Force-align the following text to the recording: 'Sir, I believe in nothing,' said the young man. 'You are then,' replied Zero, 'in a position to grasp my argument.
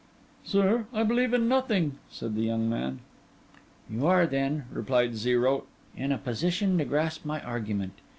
'Sir, 0.43 0.87
I 0.91 1.03
believe 1.03 1.31
in 1.31 1.47
nothing,' 1.47 1.99
said 2.09 2.33
the 2.33 2.41
young 2.41 2.67
man. 2.67 3.01
'You 3.87 4.07
are 4.07 4.25
then,' 4.25 4.63
replied 4.73 5.15
Zero, 5.15 5.65
'in 5.95 6.11
a 6.11 6.17
position 6.17 6.79
to 6.79 6.85
grasp 6.85 7.23
my 7.23 7.39
argument. 7.43 7.93